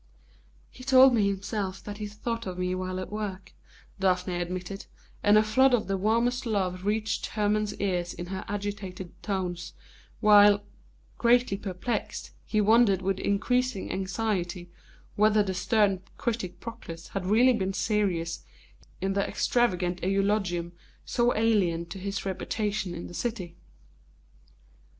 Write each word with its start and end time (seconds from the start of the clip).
"He 0.71 0.83
told 0.83 1.13
me 1.13 1.27
himself 1.27 1.83
that 1.83 1.99
he 1.99 2.07
thought 2.07 2.47
of 2.47 2.57
me 2.57 2.73
while 2.73 2.99
at 2.99 3.11
work," 3.11 3.53
Daphne 3.99 4.41
admitted, 4.41 4.87
and 5.21 5.37
a 5.37 5.43
flood 5.43 5.75
of 5.75 5.85
the 5.85 5.95
warmest 5.95 6.47
love 6.47 6.85
reached 6.85 7.27
Hermon's 7.27 7.75
ears 7.75 8.11
in 8.11 8.25
her 8.25 8.43
agitated 8.47 9.11
tones, 9.21 9.73
while, 10.19 10.63
greatly 11.19 11.55
perplexed, 11.55 12.31
he 12.47 12.59
wondered 12.59 13.03
with 13.03 13.19
increasing 13.19 13.91
anxiety 13.91 14.71
whether 15.17 15.43
the 15.43 15.53
stern 15.53 16.01
critic 16.17 16.59
Proclus 16.59 17.09
had 17.09 17.27
really 17.27 17.53
been 17.53 17.71
serious 17.71 18.43
in 19.01 19.13
the 19.13 19.23
extravagant 19.29 20.01
eulogium, 20.03 20.71
so 21.05 21.31
alien 21.35 21.85
to 21.85 21.99
his 21.99 22.25
reputation 22.25 22.95
in 22.95 23.05
the 23.05 23.13
city. 23.13 23.55